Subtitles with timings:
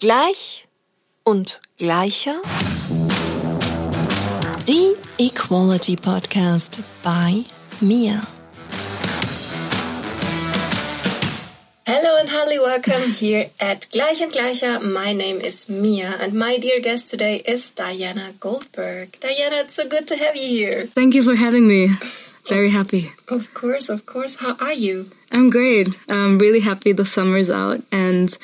[0.00, 0.64] Gleich
[1.24, 2.40] und gleicher.
[4.66, 7.44] Die Equality Podcast by
[7.82, 8.22] Mia.
[11.84, 14.80] Hello and heartily welcome here at Gleich und Gleicher.
[14.80, 19.20] My name is Mia and my dear guest today is Diana Goldberg.
[19.20, 20.86] Diana, it's so good to have you here.
[20.94, 21.90] Thank you for having me.
[22.48, 23.12] Very happy.
[23.28, 24.36] Of course, of course.
[24.36, 25.10] How are you?
[25.32, 25.88] I'm great.
[26.08, 28.36] I'm really happy the summer's out and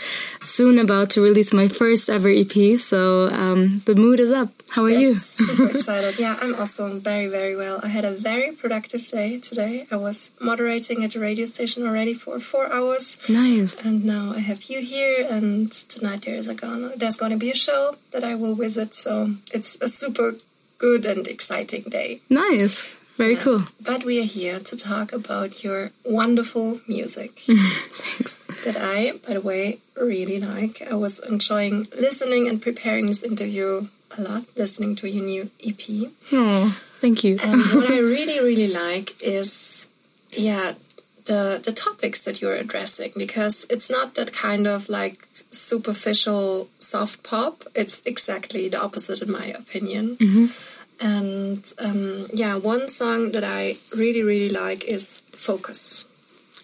[0.43, 2.79] soon about to release my first ever EP.
[2.81, 4.51] So um, the mood is up.
[4.71, 5.19] How are That's you?
[5.19, 6.19] super excited.
[6.19, 7.81] Yeah, I'm also very, very well.
[7.83, 9.87] I had a very productive day today.
[9.91, 13.19] I was moderating at the radio station already for four hours.
[13.29, 13.83] Nice.
[13.83, 17.39] And now I have you here, and tonight there is a gonna, there's going to
[17.39, 18.95] be a show that I will visit.
[18.95, 20.35] So it's a super
[20.79, 22.21] good and exciting day.
[22.29, 22.85] Nice.
[23.17, 23.41] Very yeah.
[23.41, 23.65] cool.
[23.81, 27.39] But we are here to talk about your wonderful music.
[27.47, 28.39] Thanks.
[28.65, 30.83] That I, by the way, really like.
[30.83, 36.13] I was enjoying listening and preparing this interview a lot, listening to your new EP.
[36.33, 37.39] Oh, thank you.
[37.43, 39.89] and what I really, really like is,
[40.33, 40.75] yeah,
[41.25, 47.23] the the topics that you're addressing because it's not that kind of like superficial soft
[47.23, 47.65] pop.
[47.75, 50.17] It's exactly the opposite, in my opinion.
[50.21, 50.51] Mm -hmm.
[51.01, 56.05] And um, yeah, one song that I really, really like is Focus.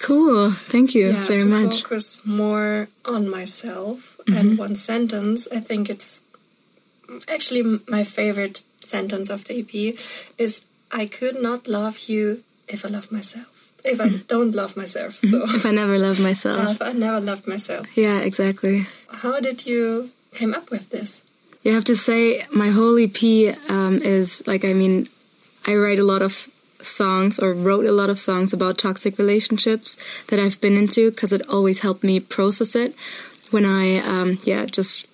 [0.01, 0.53] Cool.
[0.53, 1.83] Thank you yeah, very much.
[1.83, 4.19] Focus more on myself.
[4.27, 4.39] Mm -hmm.
[4.39, 6.23] And one sentence, I think it's
[7.29, 9.99] actually my favorite sentence of the EP
[10.37, 13.73] is I could not love you if I love myself.
[13.85, 14.27] If I mm-hmm.
[14.29, 15.15] don't love myself.
[15.17, 16.71] So if I never love myself.
[16.77, 17.87] if I never loved myself.
[17.97, 18.87] Yeah, exactly.
[19.23, 21.23] How did you came up with this?
[21.63, 25.09] You have to say my whole EP um, is like I mean
[25.67, 26.49] I write a lot of
[26.81, 29.97] songs or wrote a lot of songs about toxic relationships
[30.29, 32.95] that I've been into because it always helped me process it
[33.53, 35.07] when I um, yeah just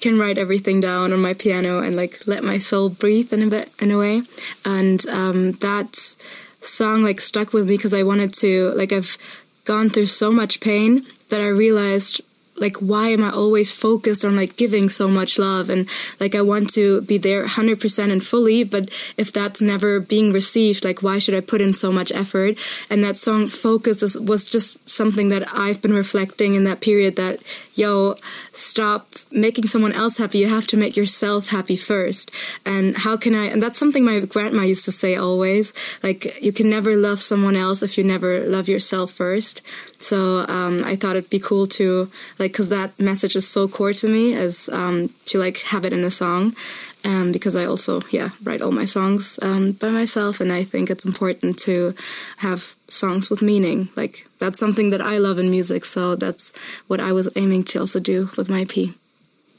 [0.00, 3.46] can write everything down on my piano and like let my soul breathe in a
[3.46, 4.22] bit in a way.
[4.64, 6.16] And um, that
[6.60, 9.16] song like stuck with me because I wanted to like I've
[9.64, 12.20] gone through so much pain that I realized
[12.62, 15.68] like why am I always focused on like giving so much love?
[15.68, 15.88] And
[16.20, 20.84] like I want to be there 100% and fully but if that's never being received
[20.84, 22.56] like why should I put in so much effort?
[22.88, 27.40] And that song focus was just something that I've been reflecting in that period that
[27.74, 28.16] yo
[28.52, 30.38] stop making someone else happy.
[30.38, 32.30] You have to make yourself happy first.
[32.64, 35.72] And how can I and that's something my grandma used to say always
[36.02, 39.62] like you can never love someone else if you never love yourself first.
[39.98, 43.92] So um, I thought it'd be cool to like because that message is so core
[43.94, 46.54] to me as um, to like have it in a song
[47.04, 50.90] um, because I also yeah write all my songs um, by myself and I think
[50.90, 51.94] it's important to
[52.38, 56.52] have songs with meaning like that's something that I love in music so that's
[56.86, 58.94] what I was aiming to also do with my EP.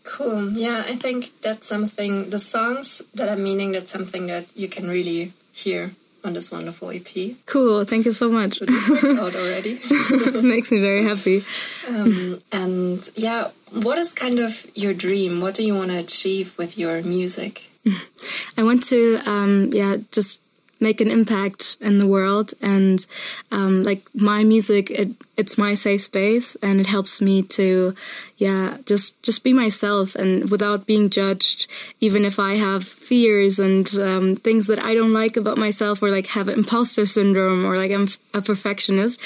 [0.04, 0.52] Cool.
[0.52, 4.90] Yeah, I think that's something the songs that are meaning that's something that you can
[4.90, 5.92] really hear
[6.24, 7.36] on this wonderful EP.
[7.46, 8.62] Cool, thank you so much.
[8.62, 9.80] out already.
[10.42, 11.44] Makes me very happy.
[11.88, 15.42] Um, and yeah, what is kind of your dream?
[15.42, 17.70] What do you want to achieve with your music?
[18.58, 20.42] I want to, um, yeah, just
[20.80, 23.08] make an impact in the world and
[23.52, 27.96] um, like my music it it's my safe space and it helps me to
[28.44, 31.66] yeah just just be myself and without being judged
[32.02, 36.10] even if I have fears and um, things that I don't like about myself or
[36.10, 39.18] like have imposter syndrome or like I'm a perfectionist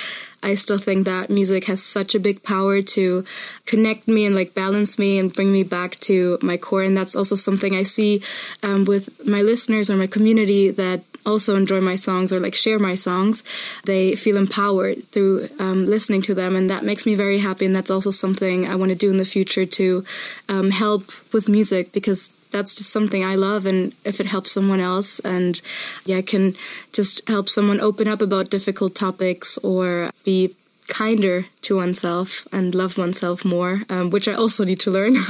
[0.43, 3.25] I still think that music has such a big power to
[3.65, 6.83] connect me and like balance me and bring me back to my core.
[6.83, 8.21] And that's also something I see
[8.61, 12.79] um, with my listeners or my community that also enjoy my songs or like share
[12.79, 13.43] my songs.
[13.85, 17.65] They feel empowered through um, listening to them and that makes me very happy.
[17.65, 20.03] And that's also something I want to do in the future to
[20.49, 24.79] um, help with music because that's just something I love and if it helps someone
[24.79, 25.59] else and
[26.05, 26.55] yeah I can
[26.93, 30.55] just help someone open up about difficult topics or be
[30.87, 35.17] kinder to oneself and love oneself more um, which I also need to learn.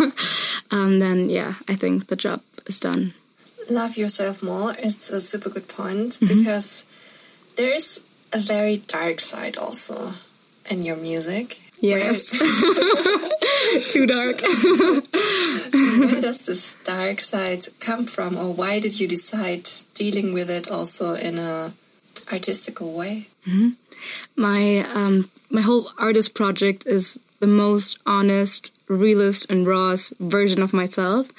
[0.70, 3.14] Um, then yeah I think the job is done.
[3.70, 6.44] Love yourself more it's a super good point mm -hmm.
[6.44, 6.84] because
[7.56, 8.02] there's
[8.34, 10.14] a very dark side also
[10.70, 12.32] in your music yes
[13.92, 20.34] too dark where does this dark side come from or why did you decide dealing
[20.34, 21.74] with it also in a
[22.32, 23.72] artistical way mm -hmm.
[24.36, 30.74] my um my whole artist project is the most honest realest and rawest version of
[30.74, 31.30] myself.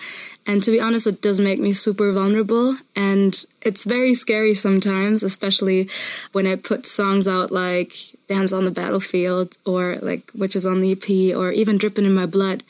[0.49, 2.79] And to be honest, it does make me super vulnerable.
[2.97, 5.91] And it's very scary sometimes, especially
[6.33, 7.93] when I put songs out like
[8.29, 12.25] Dance on the Battlefield or like Witches on the EP or even Dripping in My
[12.25, 12.63] Blood.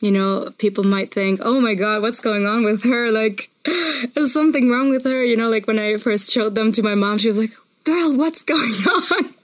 [0.00, 3.12] You know, people might think, oh my God, what's going on with her?
[3.12, 5.22] Like, is something wrong with her?
[5.22, 7.52] You know, like when I first showed them to my mom, she was like,
[7.84, 8.62] girl, what's going
[9.12, 9.34] on?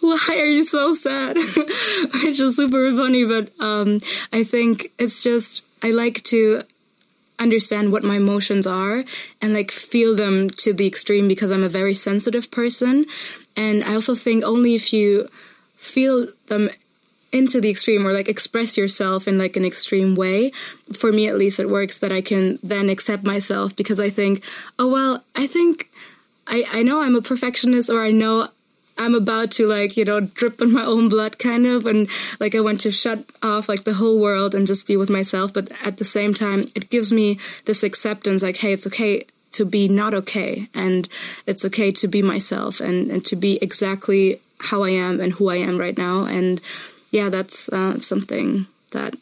[0.00, 1.36] Why are you so sad?
[2.24, 4.00] Which is super funny, but um,
[4.32, 6.62] I think it's just, I like to
[7.38, 9.04] understand what my emotions are
[9.40, 13.06] and like feel them to the extreme because I'm a very sensitive person.
[13.56, 15.28] And I also think only if you
[15.76, 16.70] feel them
[17.30, 20.50] into the extreme or like express yourself in like an extreme way
[20.94, 24.42] for me at least it works that i can then accept myself because i think
[24.78, 25.90] oh well i think
[26.46, 28.48] i i know i'm a perfectionist or i know
[28.98, 32.08] i'm about to like you know drip in my own blood kind of and
[32.40, 35.52] like i want to shut off like the whole world and just be with myself
[35.52, 39.64] but at the same time it gives me this acceptance like hey it's okay to
[39.64, 41.08] be not okay and
[41.46, 45.48] it's okay to be myself and and to be exactly how i am and who
[45.48, 46.60] i am right now and
[47.10, 49.14] yeah, that's uh, something that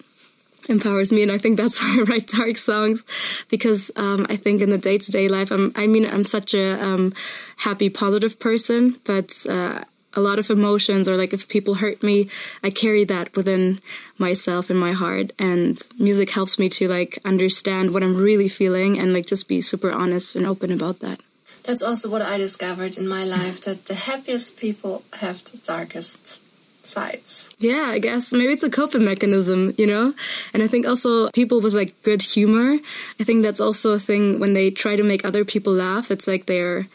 [0.68, 3.04] empowers me and i think that's why i write dark songs
[3.48, 7.12] because um, i think in the day-to-day life I'm, i mean i'm such a um,
[7.58, 9.84] happy positive person but uh,
[10.16, 12.28] a lot of emotions or like if people hurt me
[12.62, 13.80] i carry that within
[14.18, 18.98] myself and my heart and music helps me to like understand what i'm really feeling
[18.98, 21.20] and like just be super honest and open about that.
[21.64, 26.40] That's also what i discovered in my life that the happiest people have the darkest
[26.86, 27.54] sides.
[27.58, 30.14] Yeah, I guess maybe it's a coping mechanism, you know?
[30.52, 32.78] And I think also people with like good humor,
[33.20, 36.26] I think that's also a thing when they try to make other people laugh, it's
[36.26, 36.86] like they're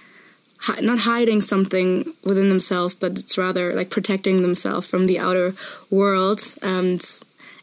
[0.62, 5.54] hi not hiding something within themselves, but it's rather like protecting themselves from the outer
[5.90, 7.02] world and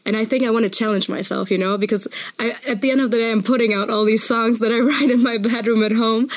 [0.09, 2.07] and I think I want to challenge myself, you know, because
[2.39, 4.79] I, at the end of the day, I'm putting out all these songs that I
[4.89, 6.29] write in my bedroom at home.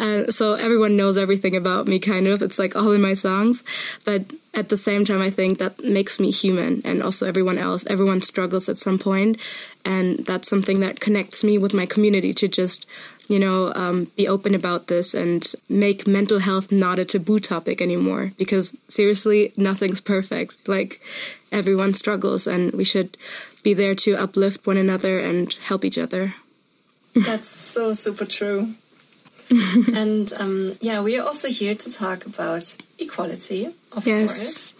[0.00, 2.42] Uh, so everyone knows everything about me, kind of.
[2.42, 3.62] It's like all in my songs.
[4.04, 7.86] But at the same time, I think that makes me human and also everyone else.
[7.86, 9.38] Everyone struggles at some point,
[9.84, 12.84] and that's something that connects me with my community to just,
[13.28, 17.80] you know, um, be open about this and make mental health not a taboo topic
[17.80, 18.32] anymore.
[18.38, 20.68] Because seriously, nothing's perfect.
[20.68, 21.00] Like
[21.52, 23.16] everyone struggles, and we should
[23.62, 26.34] be there to uplift one another and help each other.
[27.14, 28.74] That's so super true.
[29.94, 34.28] and um, yeah, we are also here to talk about equality, of yes.
[34.28, 34.74] course.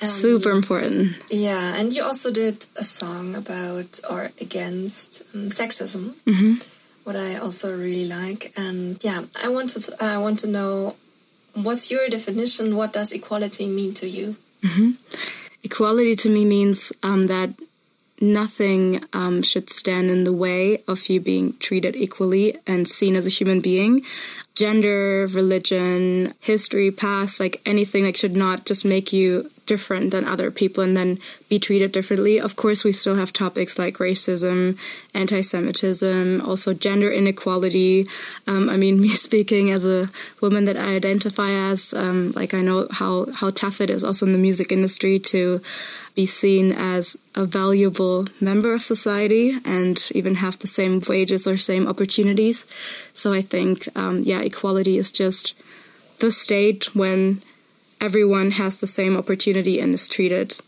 [0.00, 1.16] Um, Super important.
[1.30, 6.62] Yeah, and you also did a song about or against um, sexism, mm -hmm.
[7.04, 8.50] what I also really like.
[8.56, 10.96] And yeah, I want to I want to know
[11.54, 12.74] what's your definition?
[12.74, 14.34] What does equality mean to you?
[14.60, 14.96] Mm -hmm.
[15.62, 17.50] Equality to me means um, that
[18.20, 23.26] nothing um, should stand in the way of you being treated equally and seen as
[23.26, 24.02] a human being.
[24.54, 30.50] Gender, religion, history, past, like anything like should not just make you different than other
[30.50, 31.18] people and then
[31.48, 32.40] be treated differently.
[32.40, 34.78] Of course, we still have topics like racism,
[35.14, 38.06] anti Semitism, also gender inequality.
[38.46, 40.08] Um, I mean, me speaking as a
[40.40, 44.26] woman that I identify as, um, like, I know how, how tough it is also
[44.26, 45.60] in the music industry to
[46.14, 51.56] be seen as a valuable member of society and even have the same wages or
[51.56, 52.66] same opportunities.
[53.14, 55.54] So I think, um, yeah, equality is just
[56.18, 57.40] the state when
[58.02, 60.60] everyone has the same opportunity and is treated,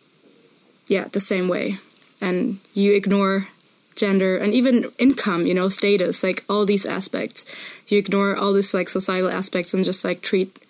[0.86, 1.78] yeah, the same way.
[2.20, 3.48] And you ignore
[3.96, 7.44] gender and even income, you know, status, like all these aspects.
[7.88, 10.64] You ignore all these like societal aspects and just like treat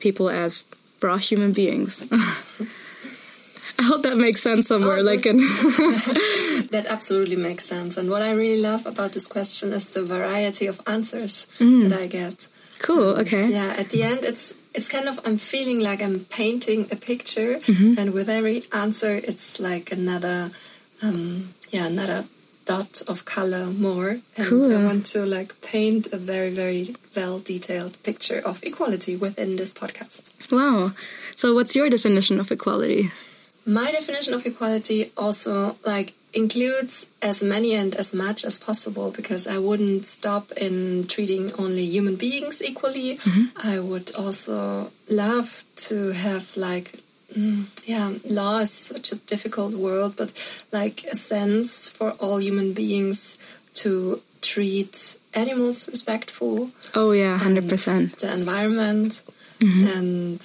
[0.00, 0.64] people as
[1.00, 2.06] raw human beings.
[3.78, 4.98] I hope that makes sense somewhere.
[4.98, 5.38] Oh, like, in
[6.70, 7.96] that absolutely makes sense.
[7.96, 11.88] And what I really love about this question is the variety of answers mm.
[11.88, 12.48] that I get.
[12.78, 13.18] Cool.
[13.20, 13.48] Okay.
[13.48, 13.74] Yeah.
[13.78, 17.74] At the end, it's it's kind of I'm feeling like I'm painting a picture, mm
[17.74, 17.98] -hmm.
[17.98, 20.50] and with every answer, it's like another,
[21.02, 22.24] um, yeah, another
[22.64, 24.20] dot of color more.
[24.36, 24.70] And cool.
[24.72, 29.72] I want to like paint a very very well detailed picture of equality within this
[29.72, 30.32] podcast.
[30.50, 30.92] Wow.
[31.34, 33.10] So, what's your definition of equality?
[33.64, 39.46] My definition of equality also like includes as many and as much as possible because
[39.46, 43.18] I wouldn't stop in treating only human beings equally.
[43.24, 43.74] Mm -hmm.
[43.74, 45.48] I would also love
[45.88, 46.98] to have like
[47.36, 50.32] mm, yeah, law is such a difficult world, but
[50.72, 53.38] like a sense for all human beings
[53.74, 56.70] to treat animals respectful.
[56.94, 58.18] Oh yeah, hundred percent.
[58.18, 59.22] The environment
[59.60, 59.96] mm -hmm.
[59.96, 60.40] and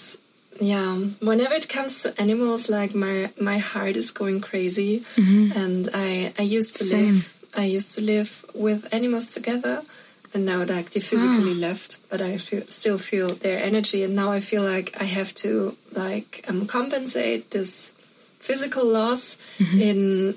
[0.59, 5.57] yeah, whenever it comes to animals, like my my heart is going crazy, mm-hmm.
[5.57, 7.15] and I I used to Same.
[7.15, 9.83] live I used to live with animals together,
[10.33, 11.67] and now like they physically ah.
[11.67, 15.33] left, but I feel, still feel their energy, and now I feel like I have
[15.35, 17.93] to like um, compensate this
[18.39, 19.81] physical loss mm-hmm.
[19.81, 20.35] in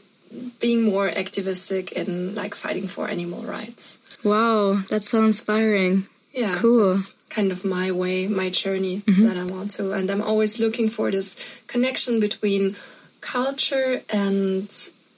[0.61, 3.99] being more activistic in like fighting for animal rights.
[4.23, 6.07] Wow, that's so inspiring.
[6.33, 7.00] Yeah, Cool.
[7.31, 9.27] Kind of my way, my journey mm-hmm.
[9.27, 12.77] that I want to, and I'm always looking for this connection between
[13.21, 14.69] culture and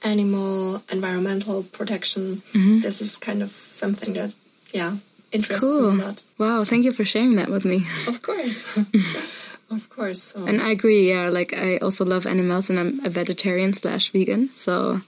[0.03, 2.43] animal environmental protection.
[2.53, 2.79] Mm-hmm.
[2.79, 4.33] This is kind of something that,
[4.71, 4.97] yeah,
[5.31, 5.93] interests me a Cool.
[5.95, 6.23] lot.
[6.37, 7.87] Wow, thank you for sharing that with me.
[8.07, 8.63] Of course,
[9.71, 10.21] of course.
[10.21, 10.45] So.
[10.45, 14.49] And I agree, yeah, like I also love animals and I'm a vegetarian slash vegan.
[14.55, 15.01] So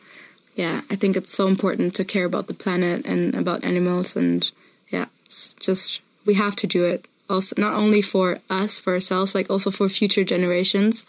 [0.55, 4.49] yeah, I think it's so important to care about the planet and about animals and
[4.89, 7.05] yeah, it's just we have to do it.
[7.29, 11.05] Also not only for us, for ourselves, like also for future generations.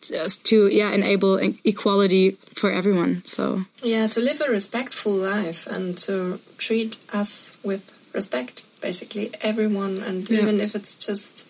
[0.00, 3.22] Just uh, to yeah, enable equality for everyone.
[3.26, 10.02] So Yeah, to live a respectful life and to treat us with respect, basically everyone,
[10.02, 10.40] and Yeah.
[10.42, 11.46] even if it's just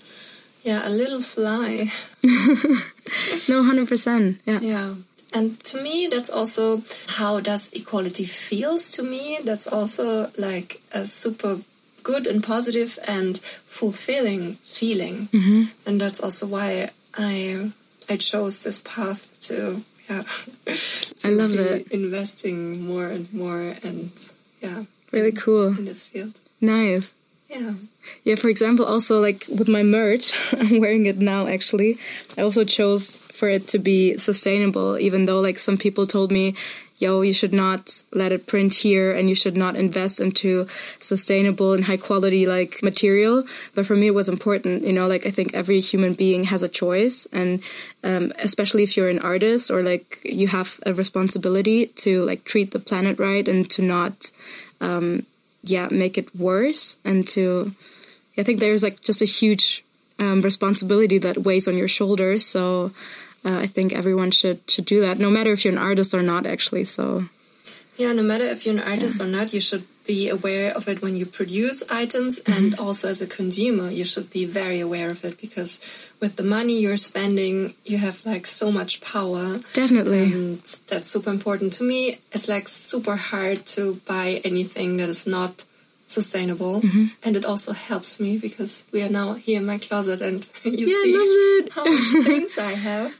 [0.65, 1.93] yeah a little fly.
[3.49, 4.41] no hundred percent.
[4.45, 4.61] Yeah.
[4.61, 4.95] Yeah.
[5.33, 9.39] And to me, that's also how does equality feels to me.
[9.45, 11.59] That's also like a super
[12.03, 15.29] good and positive and fulfilling feeling.
[15.33, 15.63] Mm-hmm.
[15.87, 17.73] And that's also why I
[18.09, 20.23] I chose this path to yeah.
[20.67, 21.89] to I love it.
[21.93, 24.11] Investing more and more and
[24.61, 25.69] yeah Really cool.
[25.77, 26.39] in this field.
[26.61, 27.13] Nice.
[27.49, 27.75] Yeah.
[28.23, 31.99] Yeah, for example, also like with my merch, I'm wearing it now actually.
[32.39, 36.55] I also chose for it to be sustainable, even though like some people told me,
[36.99, 40.67] yo, you should not let it print here and you should not invest into
[40.99, 43.45] sustainable and high quality like material.
[43.75, 46.63] But for me, it was important, you know, like I think every human being has
[46.63, 47.27] a choice.
[47.33, 47.63] And
[48.05, 52.73] um, especially if you're an artist or like you have a responsibility to like treat
[52.73, 54.31] the planet right and to not
[55.63, 57.73] yeah make it worse and to
[58.39, 59.85] i think there's like just a huge
[60.19, 62.93] um, responsibility that weighs on your shoulders so
[63.45, 66.23] uh, i think everyone should should do that no matter if you're an artist or
[66.23, 67.25] not actually so
[68.01, 71.03] Yeah, no matter if you're an artist or not, you should be aware of it
[71.03, 75.23] when you produce items, and also as a consumer, you should be very aware of
[75.23, 75.81] it because
[76.19, 79.61] with the money you're spending, you have like so much power.
[79.75, 82.21] definitely And that's super important to me.
[82.33, 85.65] It's like super hard to buy anything that is not
[86.11, 87.07] sustainable, mm-hmm.
[87.23, 90.87] and it also helps me because we are now here in my closet, and you
[90.91, 91.73] Yeah, I see love it.
[91.77, 93.11] how much things I have,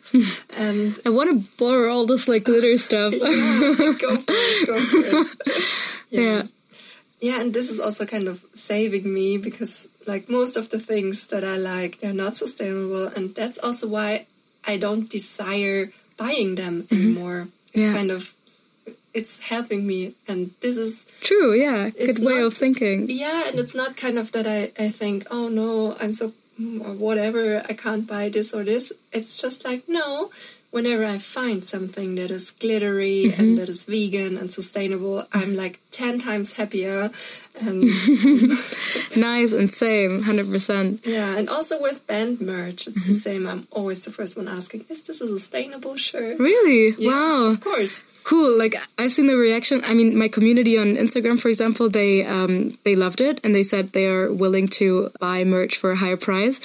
[0.57, 3.19] and i want to borrow all this like glitter stuff go
[3.75, 5.65] for it, go for it.
[6.11, 6.43] yeah
[7.21, 11.29] Yeah, and this is also kind of saving me because, like, most of the things
[11.29, 14.25] that I like, they're not sustainable, and that's also why
[14.65, 16.97] I don't desire buying them mm-hmm.
[16.97, 17.49] anymore.
[17.77, 17.93] Yeah.
[17.93, 18.33] kind of,
[19.15, 23.59] it's helping me, and this is, true yeah good way not- of thinking yeah, and
[23.59, 28.07] it's not kind of that I, I think, oh no, I'm so, whatever, I can't
[28.07, 28.93] buy this or this.
[29.13, 30.31] It's just like, no,
[30.71, 33.41] whenever I find something that is glittery Mm-hmm.
[33.43, 37.11] and that is vegan and sustainable, I'm like 10 times happier.
[37.61, 37.83] And
[39.17, 43.13] nice and same 100% yeah, and also with band merch, it's Mm-hmm.
[43.13, 43.47] the same.
[43.47, 46.39] I'm always the first one asking, is this a sustainable shirt?
[46.39, 48.05] really Yeah, wow Of course.
[48.23, 52.23] cool like i've seen the reaction i mean my community on instagram for example they
[52.25, 55.97] um they loved it and they said they are willing to buy merch for a
[55.97, 56.61] higher price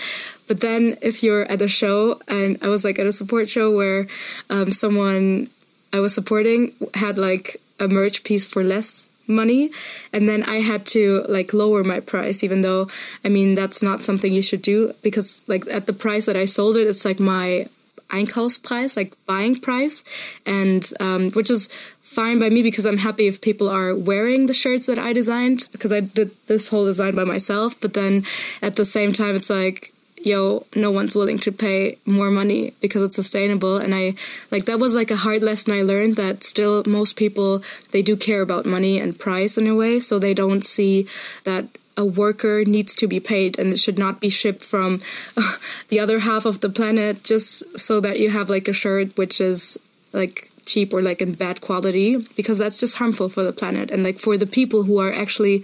[0.47, 3.75] but then if you're at a show and i was like at a support show
[3.75, 4.07] where
[4.49, 5.49] um someone
[5.93, 9.71] i was supporting had like a merch piece for less money
[10.13, 12.87] and then i had to like lower my price even though
[13.23, 16.45] i mean that's not something you should do because like at the price that i
[16.45, 17.67] sold it it's like my
[18.09, 20.03] Einkaufspreis, like buying price,
[20.45, 21.69] and um, which is
[22.01, 25.67] fine by me because I'm happy if people are wearing the shirts that I designed
[25.71, 27.79] because I did this whole design by myself.
[27.81, 28.23] But then
[28.61, 29.93] at the same time, it's like,
[30.25, 33.77] yo, no one's willing to pay more money because it's sustainable.
[33.77, 34.15] And I
[34.51, 38.17] like that was like a hard lesson I learned that still most people they do
[38.17, 41.07] care about money and price in a way, so they don't see
[41.43, 41.67] that
[41.97, 45.01] a worker needs to be paid and it should not be shipped from
[45.89, 49.39] the other half of the planet just so that you have like a shirt which
[49.39, 49.77] is
[50.11, 54.03] like cheap or like in bad quality because that's just harmful for the planet and
[54.03, 55.63] like for the people who are actually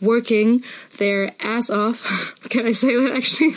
[0.00, 0.62] working
[0.98, 3.52] their ass off can i say that actually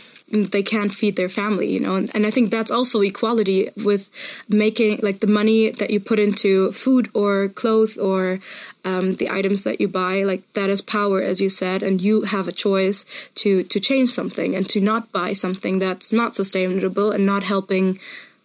[0.28, 1.94] they can't feed their family, you know.
[1.94, 4.10] And, and I think that's also equality with
[4.48, 8.40] making like the money that you put into food or clothes or
[8.84, 10.24] um, the items that you buy.
[10.24, 13.04] Like that is power, as you said, and you have a choice
[13.36, 17.98] to to change something and to not buy something that's not sustainable and not helping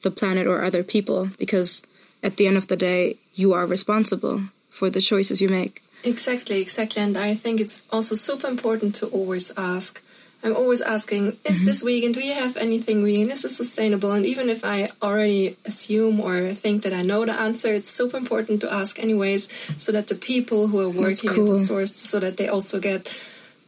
[0.04, 1.84] the planet or other people because
[2.24, 5.82] at the end of the day, you are responsible for the choices you make.
[6.04, 7.02] Exactly, exactly.
[7.02, 10.02] And I think it's also super important to always ask.
[10.44, 11.66] I'm always asking, is mm -hmm.
[11.66, 12.12] this vegan?
[12.12, 13.30] Do you have anything vegan?
[13.30, 14.10] Is this sustainable?
[14.10, 18.18] And even if I already assume or think that I know the answer, it's super
[18.18, 21.44] important to ask anyways, so that the people who are working cool.
[21.44, 23.10] at the source, so that they also get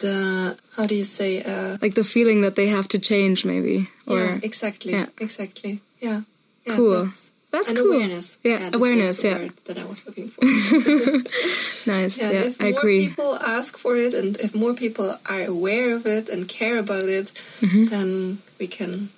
[0.03, 3.89] the how do you say uh, like the feeling that they have to change maybe
[4.05, 5.07] or yeah exactly yeah.
[5.19, 6.21] exactly yeah,
[6.65, 7.07] yeah cool
[7.53, 7.93] that's and cool.
[7.93, 8.39] awareness.
[8.43, 9.23] Yeah, yeah awareness.
[9.23, 10.41] yeah, that I was looking for.
[11.89, 12.17] nice.
[12.17, 13.09] Yeah, yeah if I agree.
[13.09, 17.03] people ask for it, and if more people are aware of it and care about
[17.03, 17.31] it,
[17.61, 17.89] mm -hmm.
[17.89, 19.09] then we can,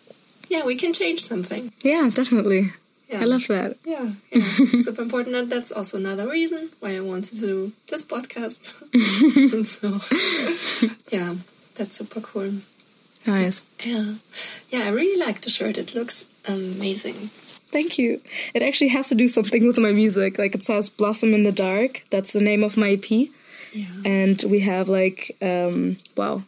[0.49, 1.71] yeah, we can change something.
[1.81, 2.73] Yeah, definitely.
[3.07, 3.21] Yeah.
[3.21, 3.77] I love that.
[3.85, 4.81] Yeah, yeah.
[4.87, 5.35] super important.
[5.35, 8.61] And that's also another reason why I wanted to do this podcast.
[9.75, 9.87] so,
[11.11, 11.35] yeah,
[11.75, 12.51] that's super cool.
[13.25, 13.63] Nice.
[13.79, 14.15] Yeah,
[14.71, 14.87] yeah.
[14.87, 15.77] I really like the shirt.
[15.77, 17.29] It looks amazing.
[17.67, 18.21] Thank you.
[18.53, 20.37] It actually has to do something with my music.
[20.37, 22.03] Like it says Blossom in the Dark.
[22.09, 23.09] That's the name of my EP.
[23.73, 23.85] Yeah.
[24.05, 26.43] And we have like, um, wow,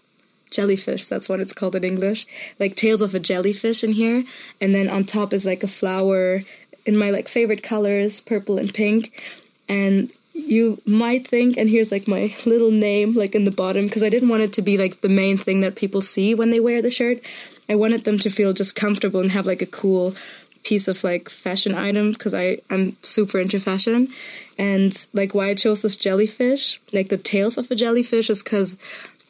[0.52, 1.06] jellyfish.
[1.08, 2.26] That's what it's called in English.
[2.60, 4.24] Like tails of a jellyfish in here.
[4.62, 6.44] And then on top is like a flower
[6.86, 9.22] in my like favorite colors, purple and pink.
[9.68, 14.04] And you might think, and here's like my little name like in the bottom, because
[14.04, 16.60] I didn't want it to be like the main thing that people see when they
[16.60, 17.20] wear the shirt.
[17.68, 20.16] I wanted them to feel just comfortable and have like a cool
[20.64, 24.10] piece of like fashion item because I I'm super into fashion,
[24.58, 28.78] and like why I chose this jellyfish, like the tails of a jellyfish, is because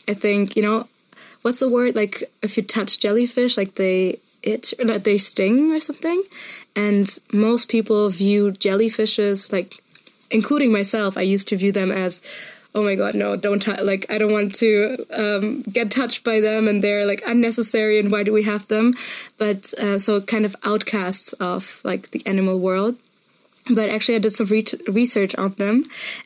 [0.08, 0.88] I think you know
[1.42, 5.72] what's the word like if you touch jellyfish like they itch or like they sting
[5.74, 6.24] or something,
[6.76, 9.82] and most people view jellyfishes like
[10.30, 11.18] including myself.
[11.18, 12.22] I used to view them as
[12.78, 16.40] oh my god no don't t- like i don't want to um, get touched by
[16.40, 18.94] them and they're like unnecessary and why do we have them?
[19.38, 22.96] But uh, so kind of outcasts of like the animal world.
[23.70, 25.84] But actually i did some re research on them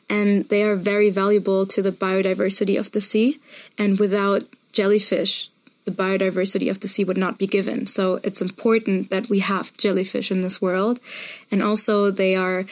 [0.08, 3.40] and they are very valuable to the biodiversity of the sea.
[3.78, 4.42] And without
[4.72, 5.50] jellyfish
[5.84, 7.86] the biodiversity of the sea would not be given.
[7.86, 11.00] So it's important that we have jellyfish in this world.
[11.50, 12.64] And also they are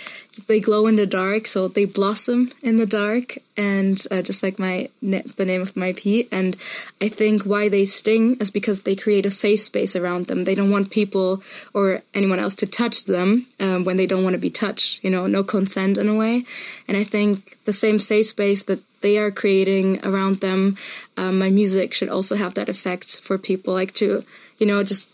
[0.46, 4.58] they glow in the dark, so they blossom in the dark, and uh, just like
[4.58, 6.26] my the name of my EP.
[6.30, 6.56] And
[7.00, 10.44] I think why they sting is because they create a safe space around them.
[10.44, 11.42] They don't want people
[11.74, 15.02] or anyone else to touch them um, when they don't want to be touched.
[15.04, 16.44] You know, no consent in a way.
[16.88, 20.76] And I think the same safe space that they are creating around them,
[21.16, 24.24] um, my music should also have that effect for people, like to
[24.58, 25.08] you know just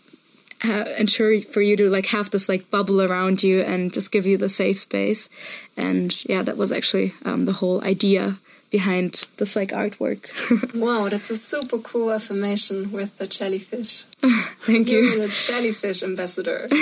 [0.98, 4.36] ensure for you to like have this like bubble around you and just give you
[4.36, 5.28] the safe space.
[5.76, 8.38] And yeah that was actually um, the whole idea
[8.70, 10.30] behind this like artwork.
[10.74, 14.04] Wow that's a super cool affirmation with the jellyfish.
[14.62, 14.98] Thank you.
[14.98, 16.68] You're the jellyfish ambassador.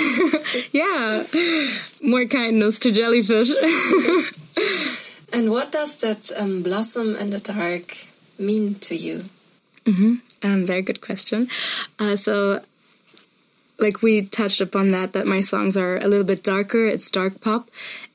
[0.71, 1.23] Yeah.
[2.01, 3.49] More kindness to jellyfish
[5.35, 7.97] and what does that um, blossom in the dark
[8.39, 9.25] mean to you?
[9.85, 10.13] Mm -hmm.
[10.43, 11.49] um, very good question.
[11.99, 12.59] Uh, so
[13.77, 16.87] like we touched upon that that my songs are a little bit darker.
[16.87, 17.69] It's dark pop.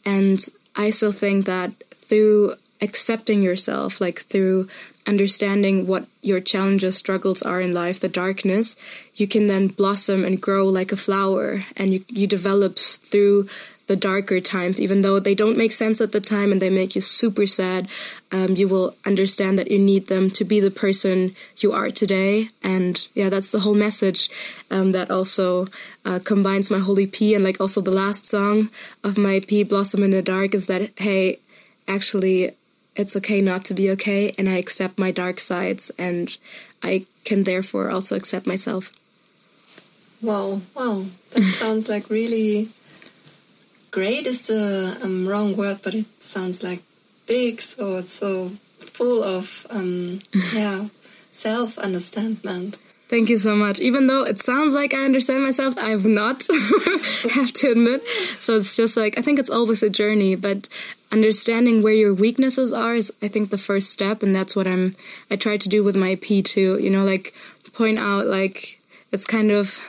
[0.05, 0.39] And
[0.77, 1.71] i still think that
[2.09, 4.69] through accepting yourself like through
[5.07, 8.77] understanding what your challenges struggles are in life the darkness
[9.21, 11.65] you can then blossom and grow like a flower.
[11.77, 13.49] And you you develops through
[13.91, 16.95] the darker times, even though they don't make sense at the time and they make
[16.95, 17.89] you super sad,
[18.31, 22.51] um, you will understand that you need them to be the person you are today.
[22.63, 24.31] And yeah, that's the whole message
[24.71, 25.67] um, that also
[26.05, 28.71] uh, combines my whole EP and like also the last song
[29.03, 31.41] of my EP, Blossom in the Dark, is that, hey,
[31.89, 32.53] actually,
[32.95, 36.37] it's okay not to be okay, and I accept my dark sides, and
[36.81, 38.93] I can therefore also accept myself.
[40.23, 42.69] Wow, wow, that sounds like really
[43.91, 46.83] great is the um, wrong word, but it sounds like
[47.27, 50.21] big, so it's so full of um,
[50.55, 50.87] yeah
[51.33, 52.75] self understanding.
[53.09, 53.81] Thank you so much.
[53.81, 56.47] Even though it sounds like I understand myself, I've not,
[57.31, 58.05] have to admit.
[58.39, 60.69] So it's just like, I think it's always a journey, but
[61.11, 64.23] understanding where your weaknesses are is, I think, the first step.
[64.23, 64.95] And that's what I'm,
[65.29, 67.35] I try to do with my EP too, you know, like
[67.73, 68.79] point out, like,
[69.11, 69.81] it's kind of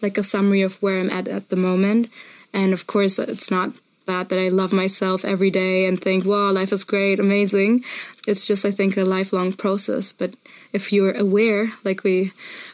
[0.00, 2.08] like a summary of where I'm at at the moment
[2.56, 3.70] and of course it's not
[4.06, 7.84] that that I love myself every day and think, wow, life is great, amazing.
[8.26, 10.12] It's just I think a lifelong process.
[10.12, 10.34] But
[10.72, 12.32] if you're aware, like we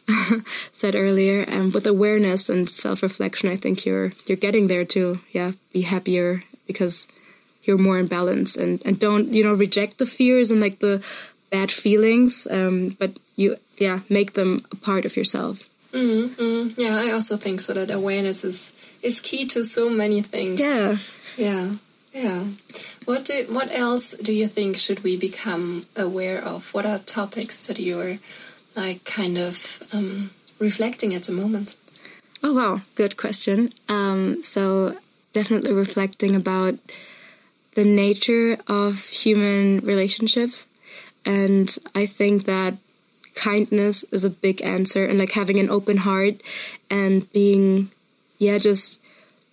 [0.73, 4.85] said earlier, and um, with awareness and self reflection, I think you're you're getting there
[4.87, 7.09] to yeah be happier because
[7.63, 11.03] you're more in balance and and don't you know reject the fears and like the
[11.51, 15.69] bad feelings, um, but you yeah make them a part of yourself.
[15.93, 16.81] Mm-hmm.
[16.81, 20.59] Yeah, I also think so that awareness is is key to so many things.
[20.61, 20.99] Yeah,
[21.37, 21.75] yeah,
[22.13, 22.45] yeah.
[23.05, 26.73] What do, what else do you think should we become aware of?
[26.73, 28.19] What are topics that you're
[28.75, 31.77] like kind of um, reflecting at the moment?
[32.43, 33.73] Oh wow, good question.
[33.89, 34.97] Um, so
[35.33, 36.75] definitely reflecting about
[37.75, 40.67] the nature of human relationships,
[41.25, 42.75] and I think that
[43.35, 46.41] kindness is a big answer, and like having an open heart
[46.91, 47.91] and being,
[48.43, 49.01] yeah, just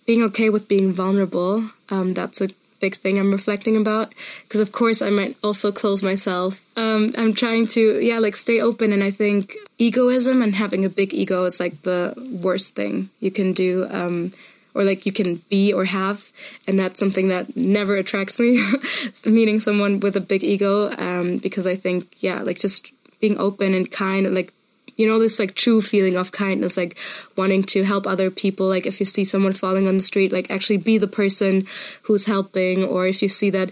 [0.04, 1.70] being okay with being vulnerable.
[1.90, 2.48] Um, that's a
[2.80, 6.66] big thing I'm reflecting about because of course I might also close myself.
[6.76, 10.88] Um, I'm trying to yeah like stay open and I think egoism and having a
[10.88, 14.32] big ego is like the worst thing you can do um,
[14.74, 16.32] or like you can be or have
[16.66, 18.64] and that's something that never attracts me
[19.26, 23.74] meeting someone with a big ego um, because I think yeah like just being open
[23.74, 24.52] and kind and like
[25.00, 26.98] you know this like true feeling of kindness like
[27.34, 28.66] wanting to help other people.
[28.68, 31.66] Like if you see someone falling on the street like actually be the person
[32.02, 32.84] who's helping.
[32.84, 33.70] Or if you see that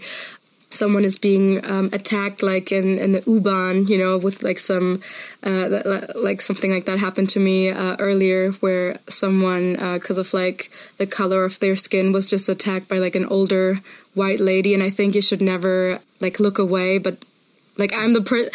[0.71, 5.01] someone is being um, attacked like in, in the u-bahn you know with like some
[5.41, 5.67] uh,
[6.13, 10.69] like something like that happened to me uh, earlier where someone because uh, of like
[10.97, 13.81] the color of their skin was just attacked by like an older
[14.13, 14.73] white lady.
[14.75, 17.25] And i think you should never like look away but
[17.79, 18.49] like I'm the per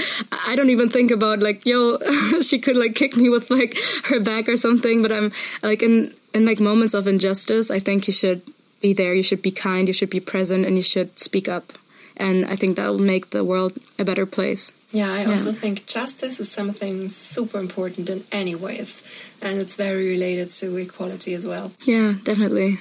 [0.46, 1.98] I don't even think about like yo
[2.42, 5.32] she could like kick me with like her back or something but I'm
[5.62, 8.42] like in in like moments of injustice I think you should
[8.80, 11.72] be there you should be kind you should be present and you should speak up
[12.16, 14.72] and I think that will make the world a better place.
[14.92, 15.58] Yeah, I also yeah.
[15.58, 19.02] think justice is something super important in any ways
[19.42, 21.72] and it's very related to equality as well.
[21.84, 22.78] Yeah, definitely.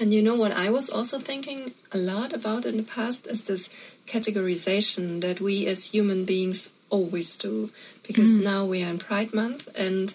[0.00, 3.44] And you know what I was also thinking a lot about in the past is
[3.44, 3.70] this
[4.12, 7.70] categorization that we as human beings always do.
[8.06, 8.42] Because mm.
[8.42, 10.14] now we are in Pride Month and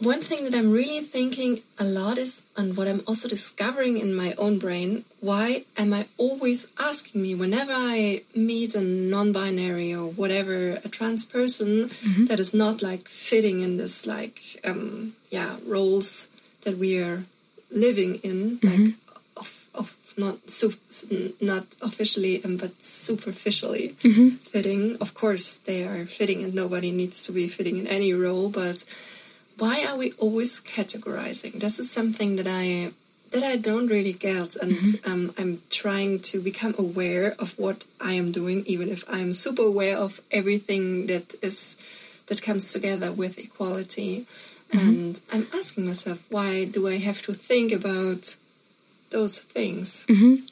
[0.00, 4.14] one thing that I'm really thinking a lot is, and what I'm also discovering in
[4.14, 9.92] my own brain, why am I always asking me whenever I meet a non binary
[9.92, 12.24] or whatever, a trans person mm-hmm.
[12.26, 16.28] that is not like fitting in this, like, um, yeah, roles
[16.62, 17.24] that we are
[17.70, 18.84] living in, mm-hmm.
[18.84, 18.94] like
[20.20, 20.66] not so
[21.40, 24.28] not officially um, but superficially mm-hmm.
[24.52, 24.96] fitting.
[25.00, 28.48] Of course, they are fitting, and nobody needs to be fitting in any role.
[28.50, 28.84] But
[29.58, 31.60] why are we always categorizing?
[31.60, 32.92] This is something that I
[33.32, 35.10] that I don't really get, and mm-hmm.
[35.10, 39.62] um, I'm trying to become aware of what I am doing, even if I'm super
[39.62, 41.76] aware of everything that is
[42.26, 44.26] that comes together with equality.
[44.72, 44.88] Mm-hmm.
[44.88, 48.36] And I'm asking myself, why do I have to think about
[49.10, 50.06] those things?
[50.08, 50.46] Mm-hmm.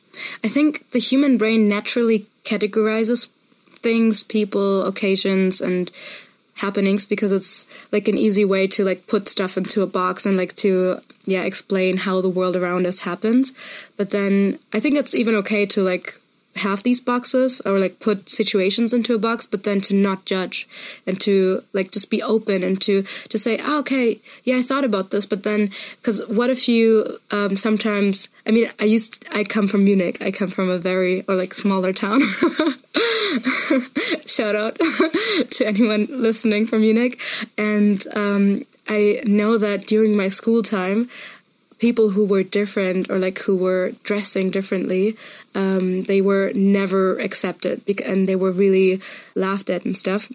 [0.45, 3.29] I think the human brain naturally categorizes
[3.77, 5.91] things, people, occasions, and
[6.59, 10.37] happenings because it's like an easy way to like put stuff into a box and
[10.37, 13.53] like to yeah explain how the world around us happens
[13.97, 16.18] but then i think it's even okay to like
[16.59, 20.69] have these boxes or like put situations into a box but then to not judge
[21.07, 24.85] and to like just be open and to to say oh, okay yeah i thought
[24.85, 29.45] about this but then because what if you um, sometimes i mean i used i
[29.45, 30.19] come from munich.
[30.21, 32.21] I come from a very or like smaller town.
[34.27, 34.77] Shout out
[35.51, 37.21] to anyone listening from munich.
[37.57, 41.09] And um, i know that during my school time
[41.79, 45.17] people who were different or like who were dressing differently,
[45.55, 49.01] um, they were never accepted and they were really
[49.35, 50.31] laughed at and stuff.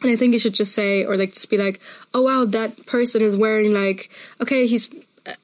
[0.00, 1.80] And I think you should just say, or like just be like,
[2.14, 4.88] oh wow, that person is wearing like, okay, he's,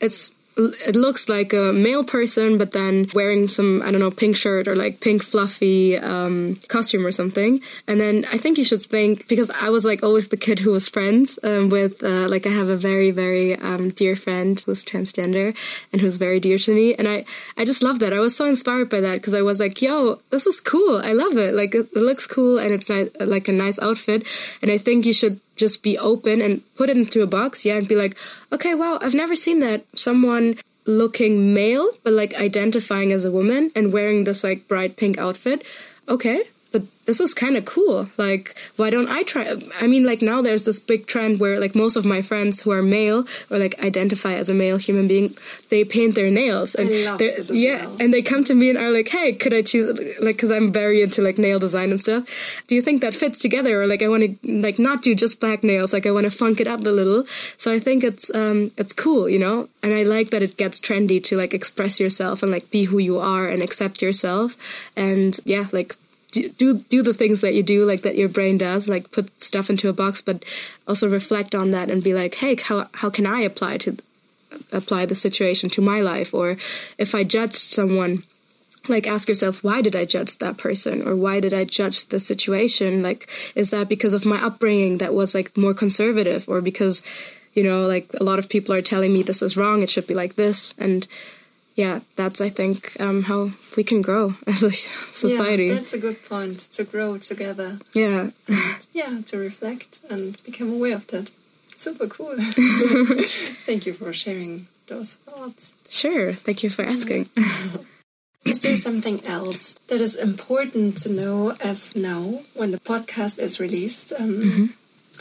[0.00, 4.36] it's it looks like a male person, but then wearing some, I don't know, pink
[4.36, 7.60] shirt or like pink fluffy um, costume or something.
[7.88, 10.70] And then I think you should think, because I was like always the kid who
[10.70, 14.84] was friends um, with, uh, like, I have a very, very um, dear friend who's
[14.84, 15.56] transgender
[15.92, 16.94] and who's very dear to me.
[16.94, 17.24] And I,
[17.56, 18.12] I just love that.
[18.12, 21.00] I was so inspired by that because I was like, yo, this is cool.
[21.04, 21.54] I love it.
[21.54, 24.24] Like, it, it looks cool and it's like a nice outfit.
[24.62, 27.76] And I think you should just be open and put it into a box, yeah,
[27.76, 28.16] and be like,
[28.52, 29.84] okay, wow, I've never seen that.
[29.94, 35.18] Someone looking male, but like identifying as a woman and wearing this like bright pink
[35.18, 35.64] outfit.
[36.08, 36.42] Okay,
[36.74, 38.08] but this is kind of cool.
[38.16, 39.54] Like, why don't I try?
[39.80, 42.72] I mean, like now there's this big trend where like most of my friends who
[42.72, 45.36] are male or like identify as a male human being,
[45.70, 47.96] they paint their nails and they're yeah, well.
[48.00, 50.72] and they come to me and are like, hey, could I choose like because I'm
[50.72, 52.28] very into like nail design and stuff.
[52.66, 53.80] Do you think that fits together?
[53.80, 55.92] Or like I want to like not do just black nails.
[55.92, 57.24] Like I want to funk it up a little.
[57.56, 59.68] So I think it's um it's cool, you know.
[59.84, 62.98] And I like that it gets trendy to like express yourself and like be who
[62.98, 64.56] you are and accept yourself.
[64.96, 65.96] And yeah, like
[66.34, 69.42] do do do the things that you do like that your brain does like put
[69.42, 70.44] stuff into a box but
[70.86, 73.96] also reflect on that and be like hey how how can i apply to
[74.72, 76.34] apply the situation to my life?
[76.34, 76.56] Or
[76.98, 78.24] if i judge someone
[78.86, 81.06] like ask yourself why did i judge that person?
[81.06, 83.02] Or why did i judge the situation?
[83.02, 86.48] Like is that because of my upbringing that was like more conservative?
[86.48, 87.02] Or because
[87.54, 90.06] you know like a lot of people are telling me this is wrong it should
[90.06, 90.74] be like this.
[90.78, 91.06] And
[91.74, 95.66] yeah, that's I think um, how we can grow as a society.
[95.66, 97.78] Yeah, that's a good point to grow together.
[97.92, 101.30] Yeah, and, yeah, to reflect and become aware of that.
[101.76, 102.36] Super cool.
[103.66, 105.72] Thank you for sharing those thoughts.
[105.88, 106.32] Sure.
[106.32, 107.28] Thank you for asking.
[108.44, 113.58] is there something else that is important to know as now when the podcast is
[113.58, 114.12] released?
[114.18, 114.68] Um, mm -hmm.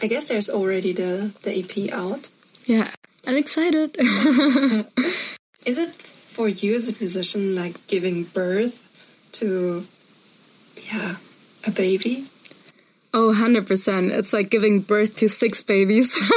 [0.04, 2.30] I guess there's already the the EP out.
[2.66, 2.88] Yeah,
[3.26, 3.98] I'm excited.
[5.66, 8.90] is it for you as a musician, like giving birth
[9.34, 9.86] to,
[10.92, 11.18] yeah,
[11.64, 12.26] a baby?
[13.16, 14.10] Oh, 100%.
[14.10, 16.18] It's like giving birth to six babies.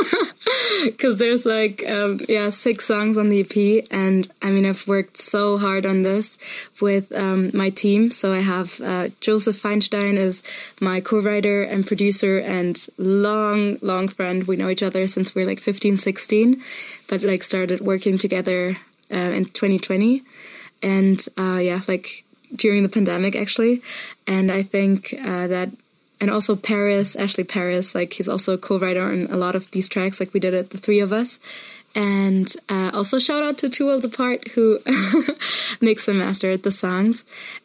[0.85, 3.87] Because there's like, um, yeah, six songs on the EP.
[3.91, 6.39] And I mean, I've worked so hard on this
[6.81, 8.11] with um, my team.
[8.11, 10.43] So I have uh, Joseph Feinstein is
[10.81, 14.45] my co-writer and producer and long, long friend.
[14.45, 16.63] We know each other since we we're like 15, 16,
[17.09, 18.77] but like started working together
[19.13, 20.23] uh, in 2020,
[20.83, 23.83] and uh, yeah, like during the pandemic actually.
[24.27, 25.71] And I think uh, that,
[26.21, 29.89] and also Paris, Ashley Paris, like he's also a co-writer on a lot of these
[29.89, 30.21] tracks.
[30.21, 31.39] Like we did it, the three of us.
[31.95, 34.81] And uh, also shout out to Two Worlds Apart who
[35.81, 37.25] makes and mastered the songs.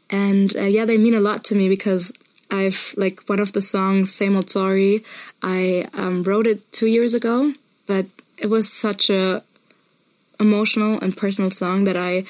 [0.10, 2.14] And uh, yeah, they mean a lot to me because
[2.50, 5.04] I've like one of the songs, Same Old Sorry,
[5.42, 7.54] I um, wrote it two years ago,
[7.88, 8.06] but
[8.38, 9.44] it was such a
[10.42, 12.26] emotional and personal song that I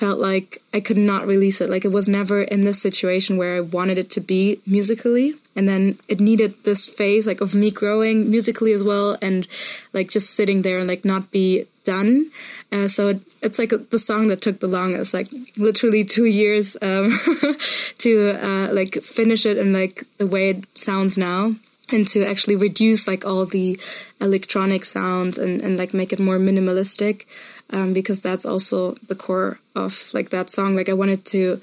[0.00, 1.68] felt like I could not release it.
[1.68, 5.34] Like it was never in this situation where I wanted it to be musically.
[5.54, 9.46] And then it needed this phase like of me growing musically as well and
[9.92, 12.30] like just sitting there and like not be done.
[12.72, 15.28] Uh, so it, it's like the song that took the longest, like
[15.58, 17.18] literally two years um,
[17.98, 21.54] to uh, like finish it in like the way it sounds now
[21.92, 23.78] and to actually reduce like all the
[24.20, 27.24] electronic sounds and, and like make it more minimalistic
[27.70, 30.74] um, because that's also the core of like that song.
[30.74, 31.60] Like i wanted to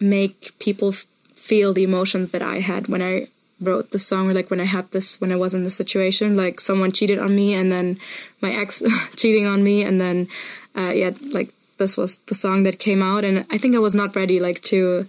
[0.00, 0.92] make people
[1.34, 3.26] feel the emotions that i had when i
[3.60, 6.36] wrote the song or like when i had this when i was in the situation.
[6.36, 7.98] Like someone cheated on me and then
[8.40, 8.82] my ex
[9.16, 10.28] cheating on me and then
[10.76, 13.24] uh, yeah like this was the song that came out.
[13.24, 15.08] And i think i was not ready like to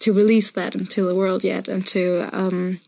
[0.00, 2.80] to release that into the world yet and to um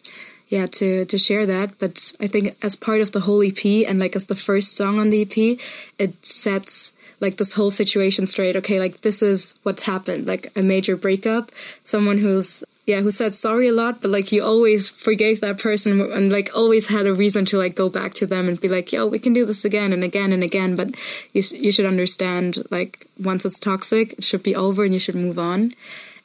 [0.50, 1.78] yeah to to share that.
[1.78, 4.98] But i think as part of the whole ep and like as the first song
[4.98, 5.58] on the ep
[5.98, 8.56] it sets like this whole situation straight.
[8.56, 11.50] Okay like this is what's happened like a major breakup.
[11.84, 16.00] Someone who's yeah who said sorry a lot but like you always forgave that person
[16.00, 18.90] and like always had a reason to like go back to them and be like
[18.90, 20.74] yo we can do this again and again and again.
[20.74, 20.88] But
[21.32, 25.14] you you should understand like once it's toxic it should be over and you should
[25.14, 25.74] move on.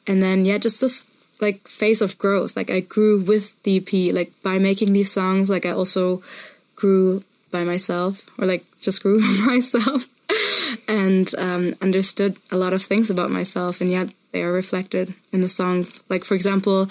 [0.08, 1.04] And then yeah just this
[1.40, 2.56] like phase of growth.
[2.56, 5.50] Like I grew with the EP, like by making these songs.
[5.50, 6.22] Like I also
[6.74, 10.06] grew by myself, or like just grew myself,
[10.88, 15.40] and um, understood a lot of things about myself, and yet they are reflected in
[15.40, 16.02] the songs.
[16.08, 16.90] Like for example,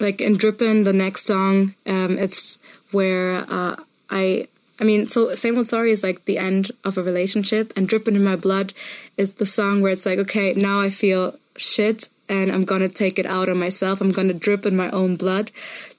[0.00, 2.58] like in Drippin', the next song, um, it's
[2.90, 3.76] where uh,
[4.10, 4.48] I
[4.80, 8.16] I mean, so Same Old Sorry is like the end of a relationship, and dripping
[8.16, 8.72] in My Blood
[9.16, 13.18] is the song where it's like, okay, now I feel shit and I'm gonna take
[13.18, 14.00] it out on myself.
[14.00, 15.50] I'm gonna drip in my own blood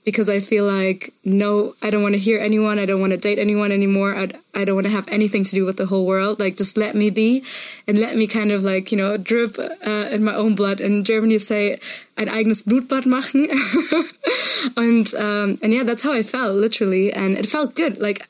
[0.06, 2.80] because I feel like no, I don't want to hear anyone.
[2.80, 4.16] I don't want to date anyone anymore.
[4.16, 6.40] I, I don't want to have anything to do with the whole world.
[6.40, 7.44] Like just let me be
[7.88, 10.80] and let me kind of like you know drip uh, in my own blood.
[10.80, 11.80] In Germany, you say
[12.18, 13.48] ein eigenes Blutbad machen,
[14.78, 18.00] and um, and yeah, that's how I felt literally, and it felt good.
[18.00, 18.28] Like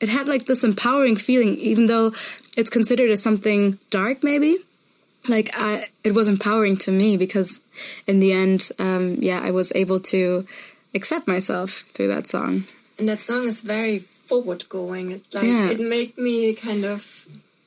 [0.00, 2.12] it had like this empowering feeling, even though
[2.56, 4.58] it's considered as something dark, maybe
[5.28, 7.60] like I, it was empowering to me because
[8.06, 10.46] in the end, um, yeah, I was able to
[10.94, 12.64] accept myself through that song.
[12.98, 15.12] And that song is very forward going.
[15.12, 15.70] It like yeah.
[15.70, 17.26] it made me kind of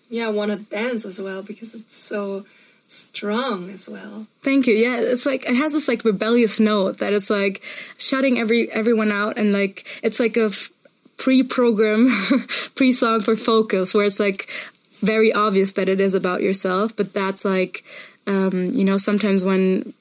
[0.09, 2.45] yeah want to dance as well because it's so
[2.87, 4.27] strong as well.
[4.41, 4.73] Thank you.
[4.73, 7.61] Yeah, it's like it has this like rebellious note that it's like
[7.97, 10.71] shutting every everyone out and like it's like a f-
[11.17, 12.09] pre-program
[12.75, 14.49] pre-song for focus where it's like
[15.01, 17.83] very obvious that it is about yourself, but that's like
[18.27, 19.93] um, you know sometimes when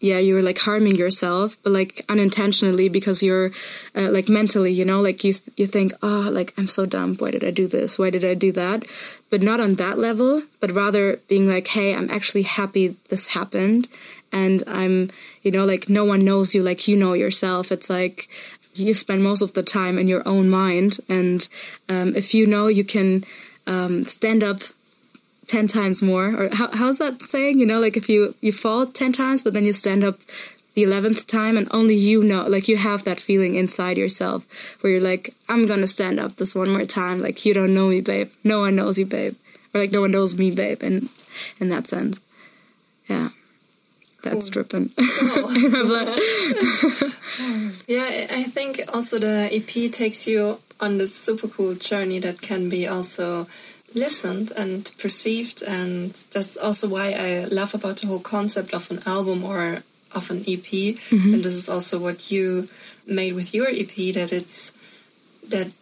[0.00, 3.50] yeah you're like harming yourself but like unintentionally because you're
[3.94, 7.16] uh, like mentally you know like you th- you think oh like i'm so dumb.
[7.16, 7.98] Why did i do this?
[7.98, 8.84] Why did i do that?
[9.28, 13.88] But not on that level but rather being like hey i'm actually happy this happened
[14.32, 15.10] and i'm
[15.42, 17.70] you know like no one knows you like you know yourself.
[17.70, 18.28] It's like
[18.72, 21.46] you spend most of the time in your own mind and
[21.88, 23.24] um, if you know you can
[23.70, 24.60] um, stand up
[25.46, 27.58] 10 times more or how, how's that saying?
[27.58, 30.18] You know like if you you fall 10 times but then you stand up
[30.74, 34.46] the 11th time and only you know like you have that feeling inside yourself
[34.80, 37.20] where you're like i'm gonna stand up this one more time.
[37.20, 38.30] Like you don't know me babe.
[38.44, 39.34] No one knows you babe.
[39.72, 41.08] Or like no one knows me babe and
[41.60, 42.20] in that sense.
[43.08, 43.30] Yeah.
[44.22, 44.64] That's cool.
[44.64, 45.48] dripping oh.
[47.86, 52.68] yeah i think also the ep takes you on this super cool journey that can
[52.68, 53.46] be also
[53.94, 59.02] listened and perceived and that's also why I love about the whole concept of an
[59.04, 61.34] album or of an EP mm-hmm.
[61.34, 62.68] and this is also what you
[63.06, 64.72] made with your EP that it's
[65.48, 65.72] that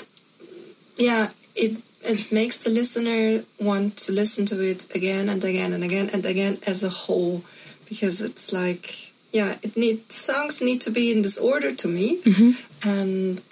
[0.96, 5.84] yeah it it makes the listener want to listen to it again and again and
[5.84, 7.44] again and again as a whole
[7.88, 12.22] because it's like yeah it need songs need to be in this order to me
[12.22, 12.88] mm-hmm.
[12.88, 13.42] and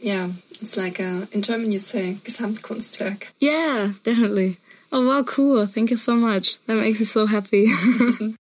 [0.00, 0.28] yeah
[0.62, 3.24] it's like a, in German you say Gesamtkunstwerk.
[3.38, 4.58] Yeah, definitely.
[4.90, 5.66] Oh wow, cool.
[5.66, 6.58] Thank you so much.
[6.66, 7.66] That makes me so happy.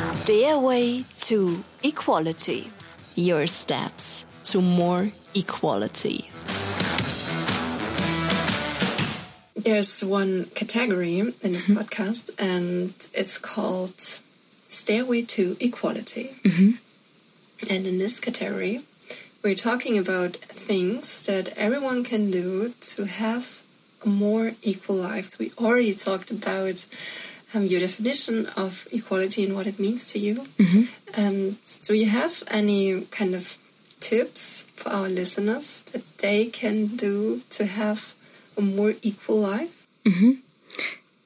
[0.00, 2.70] Stairway to Equality.
[3.14, 6.30] Your steps to more equality.
[9.54, 11.78] There's one category in this mm -hmm.
[11.78, 14.20] podcast, and it's called
[14.68, 16.30] Stairway to Equality.
[16.44, 16.78] Mm -hmm.
[17.70, 18.80] And in this category,
[19.42, 23.60] we're talking about things that everyone can do to have
[24.04, 25.38] a more equal life.
[25.38, 26.86] We already talked about
[27.54, 30.46] um, your definition of equality and what it means to you.
[30.58, 30.82] Mm-hmm.
[31.14, 33.58] And do you have any kind of
[34.00, 38.14] tips for our listeners that they can do to have
[38.56, 39.86] a more equal life?
[40.04, 40.32] Mm-hmm.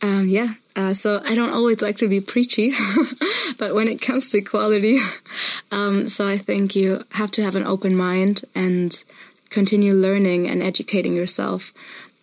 [0.02, 2.72] Um, yeah, uh, so I don't always like to be preachy,
[3.58, 5.00] but when it comes to equality,
[5.72, 9.02] um, so I think you have to have an open mind and
[9.48, 11.72] continue learning and educating yourself.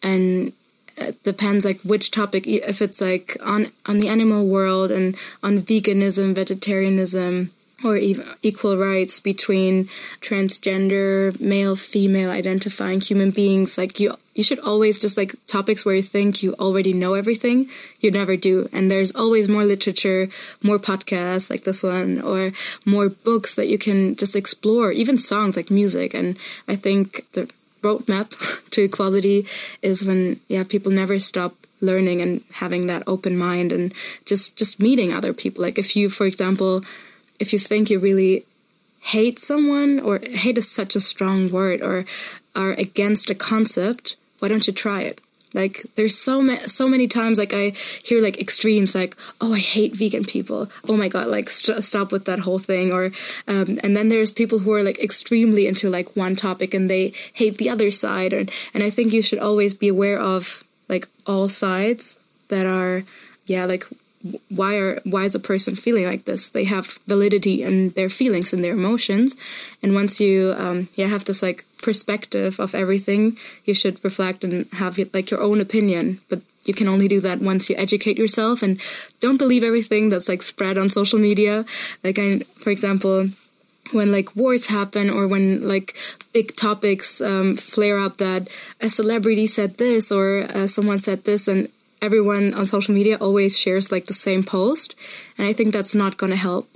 [0.04, 0.54] And
[0.98, 5.60] it depends like which topic, if it's like on on the animal world and on
[5.60, 7.50] veganism, vegetarianism,
[7.84, 9.89] or even equal rights between
[10.22, 13.78] transgender male female identifying human beings.
[13.78, 17.69] Like you you should always just like topics where you think you already know everything
[18.00, 18.67] you never do.
[18.74, 20.30] And there's always more literature
[20.63, 22.52] more podcasts like this one or
[22.86, 26.13] more books that you can just explore even songs like music.
[26.13, 27.50] And i think the
[27.82, 28.30] roadmap
[28.72, 29.46] to equality
[29.82, 33.93] is when yeah people never stop learning and having that open mind and
[34.26, 35.62] just just meeting other people.
[35.62, 36.84] Like if you for example
[37.39, 38.46] if you think you really
[39.02, 42.06] hate someone or hate is such a strong word or
[42.56, 45.22] are against a concept why don't you try it?
[45.54, 47.69] Like there's so many so many times like i
[48.04, 50.69] hear like extremes like oh i hate vegan people.
[50.89, 52.91] Oh my god like st stop with that whole thing.
[52.91, 53.06] Or
[53.48, 57.13] um, and then there's people who are like extremely into like one topic and they
[57.32, 58.34] hate the other side.
[58.34, 62.17] And and i think you should always be aware of like all sides
[62.50, 63.04] that are
[63.46, 63.86] yeah like
[64.50, 66.50] why are why is a person feeling like this?
[66.50, 69.36] They have validity in their feelings and their emotions.
[69.82, 74.68] And once you um yeah have this like perspective of everything you should reflect and
[74.74, 76.22] have like your own opinion.
[76.30, 78.64] But you can only do that once you educate yourself.
[78.64, 78.80] And
[79.20, 81.66] don't believe everything that's like spread on social media.
[82.04, 83.28] Like i for example
[83.92, 85.96] when like wars happen or when like
[86.32, 88.48] big topics um, flare up that
[88.80, 91.68] a celebrity said this or uh, someone said this and
[92.04, 94.96] everyone on social media always shares like the same post
[95.38, 96.68] and i think that's not going to help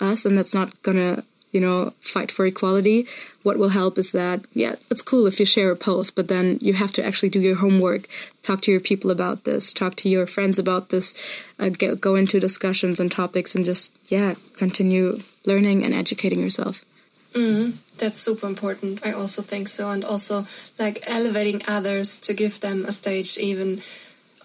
[0.00, 3.06] us and that's not going to you know fight for equality.
[3.44, 6.58] What will help is that yeah it's cool if you share a post but then
[6.60, 8.08] you have to actually do your homework
[8.42, 11.14] talk to your people about this talk to your friends about this
[11.58, 16.84] uh, get, go into discussions and topics and just yeah continue learning and educating yourself.
[17.34, 20.46] Mm, that's super important i also think so and also
[20.78, 23.82] like elevating others to give them a stage even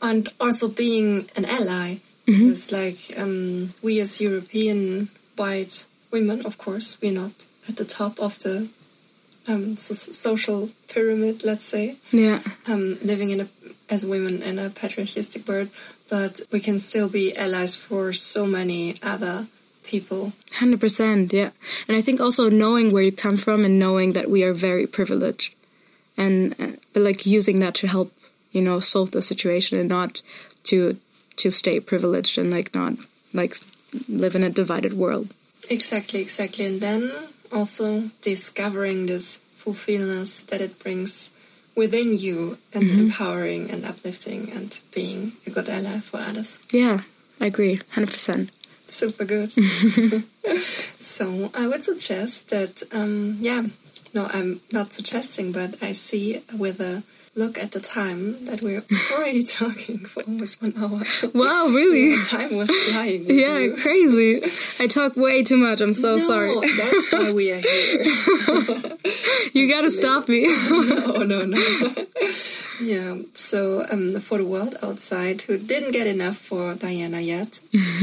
[0.01, 2.51] and also being an ally mm -hmm.
[2.51, 7.35] it's like um, we as European white women of course we're not
[7.69, 8.67] at the top of the
[9.47, 13.47] um, so social pyramid let's say yeah um, living in a
[13.89, 15.69] as women in a patriarchistic world
[16.09, 19.47] but we can still be allies for so many other
[19.89, 20.33] people.
[20.59, 21.49] 100%, yeah.
[21.87, 24.85] And I think also knowing where you come from and knowing that we are very
[24.85, 25.55] privileged
[26.17, 28.11] and uh, but like using that to help,
[28.51, 30.21] you know, solve the situation and not
[30.65, 30.97] to
[31.37, 32.93] to stay privileged and like not
[33.33, 33.55] like
[34.07, 35.33] live in a divided world.
[35.69, 36.65] Exactly, exactly.
[36.65, 37.11] And then
[37.51, 41.31] also discovering this fulfillment that it brings
[41.75, 42.99] within you and Mm-hmm.
[42.99, 46.59] empowering and uplifting and being a good ally for others.
[46.71, 47.01] Yeah,
[47.39, 48.49] I agree, 100%.
[48.87, 49.51] Super good.
[50.99, 53.63] so I would suggest that, um, yeah,
[54.13, 57.03] no, I'm not suggesting, but I see with a
[57.39, 58.83] look at the time that we're
[59.13, 61.01] already talking for almost one hour.
[61.33, 62.15] Wow, really?
[62.15, 63.25] The time was flying.
[63.25, 63.75] Yeah, you.
[63.77, 64.31] crazy.
[64.83, 65.79] I talk way too much.
[65.81, 66.53] I'm so No, sorry.
[66.81, 68.05] That's why we are here.
[69.53, 70.41] You gotta stop me.
[70.69, 71.59] no, no, no.
[72.79, 73.15] yeah.
[73.33, 77.59] So, um, for the world outside who didn't get enough for Diana yet,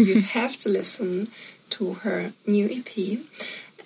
[0.09, 1.29] you have to listen
[1.71, 3.21] to her new EP.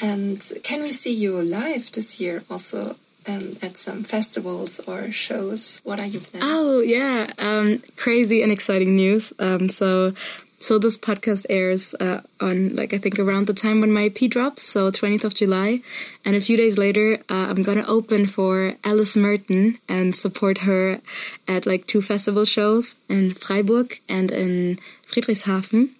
[0.00, 2.96] And can we see you live this year also
[3.30, 5.80] um, at some festivals or shows?
[5.84, 6.44] What are your plans?
[6.46, 9.32] Oh yeah, um, crazy and exciting news.
[9.38, 10.14] Um, so,
[10.58, 14.30] so this podcast airs uh, on like I think around the time when my EP
[14.30, 15.80] drops, so 20th of July,
[16.24, 21.00] and a few days later, uh, I'm gonna open for Alice Merton and support her
[21.48, 25.90] at like two festival shows in Freiburg and in Friedrichshafen.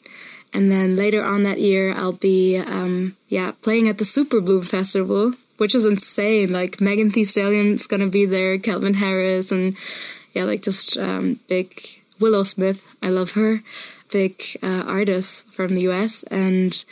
[0.53, 4.63] And then later on that year, I'll be um, yeah playing at the Super Bloom
[4.63, 6.51] Festival, which is insane.
[6.51, 9.77] Like Megan Thee Stallion's gonna be there, Calvin Harris, and
[10.33, 12.89] yeah, like just um, big Willow Smith.
[13.03, 13.63] I love her.
[14.11, 16.83] Big uh, artist from the US, and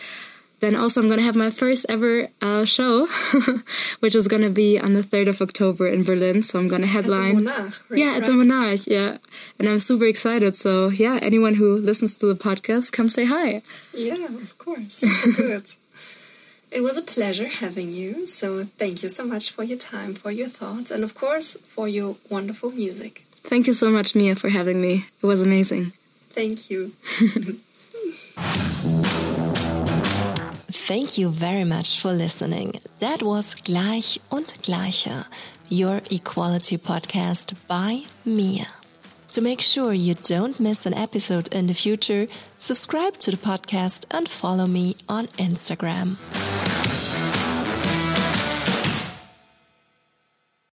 [0.61, 3.09] then also I'm gonna have my first ever uh, show,
[4.01, 6.43] which is gonna be on the third of October in Berlin.
[6.43, 7.45] So I'm gonna At the headline.
[7.45, 7.99] Monarch, right?
[7.99, 8.33] Yeah, at the?
[8.33, 9.17] Monarch, yeah.
[9.59, 10.57] And I'm super excited.
[10.57, 13.63] So, yeah, anyone who listens to the podcast, come say hi.
[13.95, 15.03] Yeah, of course.
[15.37, 15.65] Good.
[16.71, 18.27] It was a pleasure having you.
[18.27, 21.89] So thank you so much for your time, for your thoughts, and of course for
[21.89, 23.25] your wonderful music.
[23.45, 25.07] Thank you so much, Mia, for having me.
[25.23, 25.93] It was amazing.
[26.31, 26.93] Thank you.
[30.89, 32.81] Thank you very much for listening.
[33.01, 35.27] That was Gleich und Gleicher,
[35.69, 38.78] your equality podcast by Mia.
[39.33, 42.27] To make sure you don't miss an episode in the future,
[42.59, 46.17] subscribe to the podcast and follow me on Instagram.